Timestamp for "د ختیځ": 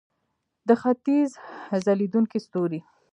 0.67-1.29